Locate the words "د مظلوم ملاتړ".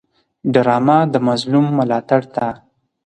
1.13-2.21